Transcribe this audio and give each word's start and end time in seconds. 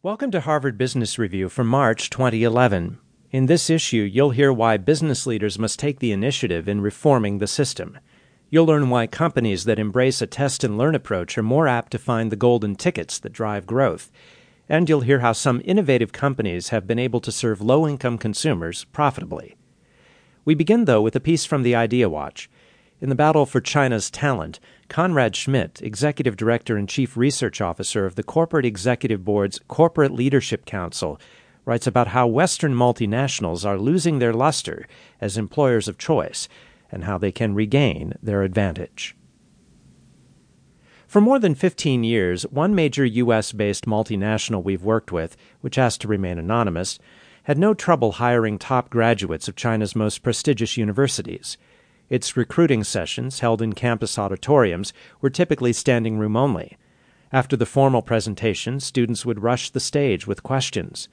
Welcome 0.00 0.30
to 0.30 0.42
Harvard 0.42 0.78
Business 0.78 1.18
Review 1.18 1.48
for 1.48 1.64
March 1.64 2.08
2011. 2.08 3.00
In 3.32 3.46
this 3.46 3.68
issue, 3.68 4.02
you'll 4.02 4.30
hear 4.30 4.52
why 4.52 4.76
business 4.76 5.26
leaders 5.26 5.58
must 5.58 5.80
take 5.80 5.98
the 5.98 6.12
initiative 6.12 6.68
in 6.68 6.80
reforming 6.80 7.38
the 7.38 7.48
system. 7.48 7.98
You'll 8.48 8.66
learn 8.66 8.90
why 8.90 9.08
companies 9.08 9.64
that 9.64 9.80
embrace 9.80 10.22
a 10.22 10.28
test 10.28 10.62
and 10.62 10.78
learn 10.78 10.94
approach 10.94 11.36
are 11.36 11.42
more 11.42 11.66
apt 11.66 11.90
to 11.90 11.98
find 11.98 12.30
the 12.30 12.36
golden 12.36 12.76
tickets 12.76 13.18
that 13.18 13.32
drive 13.32 13.66
growth. 13.66 14.12
And 14.68 14.88
you'll 14.88 15.00
hear 15.00 15.18
how 15.18 15.32
some 15.32 15.60
innovative 15.64 16.12
companies 16.12 16.68
have 16.68 16.86
been 16.86 17.00
able 17.00 17.20
to 17.20 17.32
serve 17.32 17.60
low 17.60 17.84
income 17.84 18.18
consumers 18.18 18.84
profitably. 18.84 19.56
We 20.44 20.54
begin, 20.54 20.84
though, 20.84 21.02
with 21.02 21.16
a 21.16 21.20
piece 21.20 21.44
from 21.44 21.64
the 21.64 21.74
Idea 21.74 22.08
Watch. 22.08 22.48
In 23.00 23.08
the 23.08 23.16
battle 23.16 23.46
for 23.46 23.60
China's 23.60 24.12
talent, 24.12 24.60
Conrad 24.88 25.36
Schmidt, 25.36 25.82
Executive 25.82 26.36
Director 26.36 26.76
and 26.76 26.88
Chief 26.88 27.16
Research 27.16 27.60
Officer 27.60 28.06
of 28.06 28.14
the 28.14 28.22
Corporate 28.22 28.64
Executive 28.64 29.24
Board's 29.24 29.60
Corporate 29.68 30.12
Leadership 30.12 30.64
Council, 30.64 31.20
writes 31.66 31.86
about 31.86 32.08
how 32.08 32.26
Western 32.26 32.74
multinationals 32.74 33.66
are 33.66 33.78
losing 33.78 34.18
their 34.18 34.32
luster 34.32 34.86
as 35.20 35.36
employers 35.36 35.88
of 35.88 35.98
choice 35.98 36.48
and 36.90 37.04
how 37.04 37.18
they 37.18 37.30
can 37.30 37.54
regain 37.54 38.14
their 38.22 38.42
advantage. 38.42 39.14
For 41.06 41.20
more 41.20 41.38
than 41.38 41.54
15 41.54 42.04
years, 42.04 42.44
one 42.44 42.74
major 42.74 43.04
U.S. 43.04 43.52
based 43.52 43.84
multinational 43.84 44.64
we've 44.64 44.82
worked 44.82 45.12
with, 45.12 45.36
which 45.60 45.76
has 45.76 45.98
to 45.98 46.08
remain 46.08 46.38
anonymous, 46.38 46.98
had 47.44 47.58
no 47.58 47.74
trouble 47.74 48.12
hiring 48.12 48.58
top 48.58 48.88
graduates 48.88 49.48
of 49.48 49.56
China's 49.56 49.96
most 49.96 50.22
prestigious 50.22 50.76
universities. 50.78 51.58
Its 52.08 52.36
recruiting 52.36 52.82
sessions, 52.84 53.40
held 53.40 53.60
in 53.60 53.72
campus 53.72 54.18
auditoriums, 54.18 54.92
were 55.20 55.30
typically 55.30 55.72
standing 55.72 56.18
room 56.18 56.36
only. 56.36 56.76
After 57.32 57.56
the 57.56 57.66
formal 57.66 58.00
presentation, 58.00 58.80
students 58.80 59.26
would 59.26 59.42
rush 59.42 59.70
the 59.70 59.80
stage 59.80 60.26
with 60.26 60.42
questions. 60.42 61.08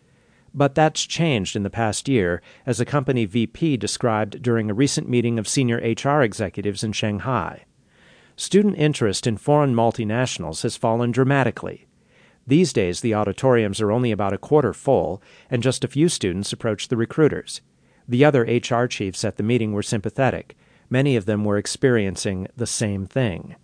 But 0.53 0.73
that's 0.73 1.05
changed 1.05 1.57
in 1.57 1.63
the 1.63 1.69
past 1.69 2.07
year, 2.07 2.41
as 2.65 2.79
a 2.79 2.85
company 2.85 3.25
VP 3.25 3.75
described 3.75 4.41
during 4.41 4.71
a 4.71 4.73
recent 4.73 5.09
meeting 5.09 5.37
of 5.37 5.49
senior 5.49 5.77
HR 5.77 6.21
executives 6.21 6.81
in 6.81 6.93
Shanghai. 6.93 7.65
Student 8.37 8.77
interest 8.77 9.27
in 9.27 9.35
foreign 9.35 9.75
multinationals 9.75 10.63
has 10.63 10.77
fallen 10.77 11.11
dramatically. 11.11 11.87
These 12.47 12.71
days, 12.71 13.01
the 13.01 13.13
auditoriums 13.13 13.81
are 13.81 13.91
only 13.91 14.11
about 14.11 14.33
a 14.33 14.37
quarter 14.37 14.73
full, 14.73 15.21
and 15.49 15.63
just 15.63 15.83
a 15.83 15.89
few 15.89 16.07
students 16.07 16.53
approach 16.53 16.87
the 16.87 16.97
recruiters. 16.97 17.59
The 18.07 18.23
other 18.23 18.43
HR 18.43 18.85
chiefs 18.85 19.25
at 19.25 19.35
the 19.35 19.43
meeting 19.43 19.73
were 19.73 19.83
sympathetic. 19.83 20.55
Many 20.89 21.15
of 21.15 21.25
them 21.25 21.43
were 21.43 21.57
experiencing 21.57 22.47
the 22.55 22.67
same 22.67 23.05
thing. 23.05 23.55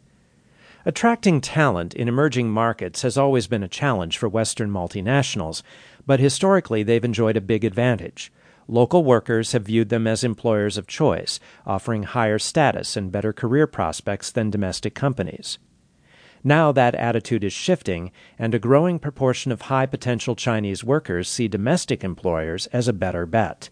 Attracting 0.86 1.42
talent 1.42 1.94
in 1.94 2.08
emerging 2.08 2.50
markets 2.50 3.04
has 3.04 3.18
always 3.18 3.46
been 3.46 3.62
a 3.62 3.68
challenge 3.68 4.18
for 4.18 4.28
Western 4.28 4.72
multinationals, 4.72 5.62
but 6.08 6.20
historically 6.20 6.82
they've 6.82 7.06
enjoyed 7.06 7.38
a 7.38 7.42
big 7.42 7.64
advantage. 7.64 8.32
Local 8.68 9.04
workers 9.04 9.52
have 9.52 9.66
viewed 9.66 9.90
them 9.90 10.08
as 10.08 10.24
employers 10.24 10.78
of 10.78 10.88
choice, 10.88 11.40
offering 11.68 12.04
higher 12.04 12.40
status 12.40 12.98
and 12.98 13.12
better 13.12 13.34
career 13.34 13.68
prospects 13.68 14.32
than 14.32 14.50
domestic 14.50 14.96
companies. 14.96 15.60
Now 16.44 16.72
that 16.72 16.96
attitude 16.96 17.44
is 17.44 17.54
shifting, 17.54 18.12
and 18.40 18.56
a 18.56 18.60
growing 18.60 18.98
proportion 18.98 19.52
of 19.52 19.64
high 19.64 19.86
potential 19.86 20.36
Chinese 20.36 20.84
workers 20.84 21.30
see 21.30 21.48
domestic 21.48 22.04
employers 22.04 22.66
as 22.68 22.88
a 22.88 22.94
better 22.94 23.28
bet. 23.28 23.70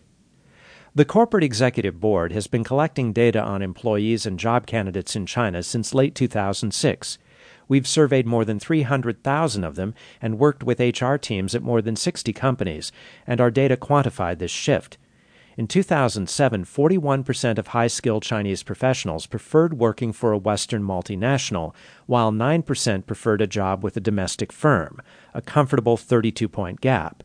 The 0.99 1.05
Corporate 1.05 1.45
Executive 1.45 2.01
Board 2.01 2.33
has 2.33 2.47
been 2.47 2.65
collecting 2.65 3.13
data 3.13 3.41
on 3.41 3.61
employees 3.61 4.25
and 4.25 4.37
job 4.37 4.65
candidates 4.65 5.15
in 5.15 5.25
China 5.25 5.63
since 5.63 5.93
late 5.93 6.13
2006. 6.13 7.17
We've 7.69 7.87
surveyed 7.87 8.27
more 8.27 8.43
than 8.43 8.59
300,000 8.59 9.63
of 9.63 9.75
them 9.75 9.93
and 10.21 10.37
worked 10.37 10.61
with 10.61 10.81
HR 10.81 11.15
teams 11.15 11.55
at 11.55 11.63
more 11.63 11.81
than 11.81 11.95
60 11.95 12.33
companies, 12.33 12.91
and 13.25 13.39
our 13.39 13.49
data 13.49 13.77
quantified 13.77 14.39
this 14.39 14.51
shift. 14.51 14.97
In 15.55 15.67
2007, 15.67 16.65
41% 16.65 17.57
of 17.57 17.67
high 17.67 17.87
skilled 17.87 18.23
Chinese 18.23 18.61
professionals 18.61 19.25
preferred 19.25 19.79
working 19.79 20.11
for 20.11 20.33
a 20.33 20.37
Western 20.37 20.83
multinational, 20.83 21.73
while 22.07 22.33
9% 22.33 23.05
preferred 23.05 23.39
a 23.39 23.47
job 23.47 23.85
with 23.85 23.95
a 23.95 24.01
domestic 24.01 24.51
firm, 24.51 25.01
a 25.33 25.41
comfortable 25.41 25.95
32 25.95 26.49
point 26.49 26.81
gap. 26.81 27.23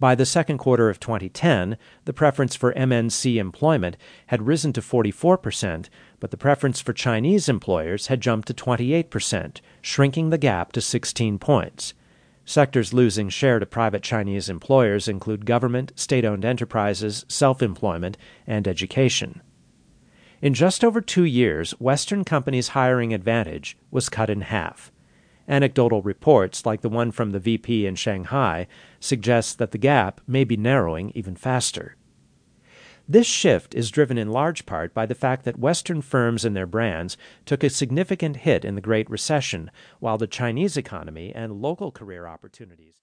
By 0.00 0.14
the 0.14 0.26
second 0.26 0.58
quarter 0.58 0.90
of 0.90 0.98
2010, 0.98 1.76
the 2.04 2.12
preference 2.12 2.56
for 2.56 2.74
MNC 2.74 3.36
employment 3.36 3.96
had 4.26 4.46
risen 4.46 4.72
to 4.72 4.80
44%, 4.80 5.88
but 6.20 6.30
the 6.30 6.36
preference 6.36 6.80
for 6.80 6.92
Chinese 6.92 7.48
employers 7.48 8.08
had 8.08 8.20
jumped 8.20 8.48
to 8.48 8.54
28%, 8.54 9.60
shrinking 9.80 10.30
the 10.30 10.38
gap 10.38 10.72
to 10.72 10.80
16 10.80 11.38
points. 11.38 11.94
Sectors 12.44 12.92
losing 12.92 13.28
share 13.28 13.58
to 13.58 13.66
private 13.66 14.02
Chinese 14.02 14.50
employers 14.50 15.08
include 15.08 15.46
government, 15.46 15.92
state 15.96 16.24
owned 16.24 16.44
enterprises, 16.44 17.24
self 17.28 17.62
employment, 17.62 18.18
and 18.46 18.68
education. 18.68 19.40
In 20.42 20.52
just 20.52 20.84
over 20.84 21.00
two 21.00 21.24
years, 21.24 21.70
Western 21.80 22.22
companies' 22.22 22.68
hiring 22.68 23.14
advantage 23.14 23.78
was 23.90 24.10
cut 24.10 24.28
in 24.28 24.42
half. 24.42 24.92
Anecdotal 25.48 26.02
reports, 26.02 26.64
like 26.64 26.80
the 26.80 26.88
one 26.88 27.10
from 27.10 27.30
the 27.30 27.38
VP 27.38 27.86
in 27.86 27.94
Shanghai, 27.94 28.66
suggest 29.00 29.58
that 29.58 29.70
the 29.72 29.78
gap 29.78 30.20
may 30.26 30.44
be 30.44 30.56
narrowing 30.56 31.12
even 31.14 31.36
faster. 31.36 31.96
This 33.06 33.26
shift 33.26 33.74
is 33.74 33.90
driven 33.90 34.16
in 34.16 34.30
large 34.30 34.64
part 34.64 34.94
by 34.94 35.04
the 35.04 35.14
fact 35.14 35.44
that 35.44 35.58
Western 35.58 36.00
firms 36.00 36.44
and 36.44 36.56
their 36.56 36.66
brands 36.66 37.18
took 37.44 37.62
a 37.62 37.68
significant 37.68 38.38
hit 38.38 38.64
in 38.64 38.76
the 38.76 38.80
Great 38.80 39.10
Recession, 39.10 39.70
while 40.00 40.16
the 40.16 40.26
Chinese 40.26 40.76
economy 40.76 41.30
and 41.34 41.60
local 41.60 41.90
career 41.90 42.26
opportunities 42.26 42.84